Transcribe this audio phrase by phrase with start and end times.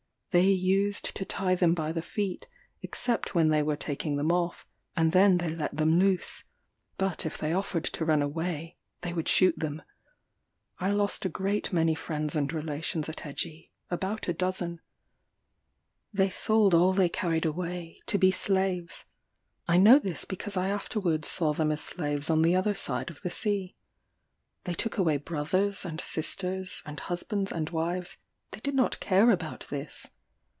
[0.33, 2.47] They used to tie them by the feet,
[2.81, 6.45] except when they were taking them off, and then they let them loose;
[6.97, 9.81] but if they offered to run away, they would shoot them.
[10.79, 14.79] I lost a great many friends and relations at Egie; about a dozen.
[16.13, 19.03] They sold all they carried away, to be slaves.
[19.67, 23.21] I know this because I afterwards saw them as slaves on the other side of
[23.21, 23.75] the sea.
[24.63, 28.15] They took away brothers, and sisters, and husbands, and wives;
[28.51, 30.07] they did not care about this.